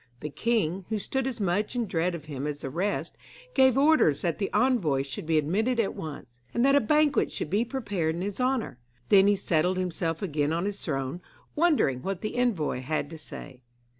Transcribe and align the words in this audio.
The 0.21 0.31
king, 0.31 0.85
who 0.89 0.97
stood 0.97 1.27
as 1.27 1.39
much 1.39 1.75
in 1.75 1.85
dread 1.85 2.15
of 2.15 2.25
him 2.25 2.47
as 2.47 2.61
the 2.61 2.71
rest, 2.71 3.15
gave 3.53 3.77
orders 3.77 4.21
that 4.21 4.39
the 4.39 4.51
envoy 4.51 5.03
should 5.03 5.27
be 5.27 5.37
admitted 5.37 5.79
at 5.79 5.93
once, 5.93 6.41
and 6.55 6.65
that 6.65 6.75
a 6.75 6.81
banquet 6.81 7.31
should 7.31 7.51
be 7.51 7.63
prepared 7.63 8.15
in 8.15 8.21
his 8.23 8.41
honour. 8.41 8.79
Then 9.09 9.27
he 9.27 9.35
settled 9.35 9.77
himself 9.77 10.23
again 10.23 10.51
on 10.53 10.65
his 10.65 10.83
throne, 10.83 11.21
wondering 11.55 12.01
what 12.01 12.21
the 12.21 12.35
envoy 12.35 12.79
had 12.79 13.11
to 13.11 13.19
say. 13.19 13.61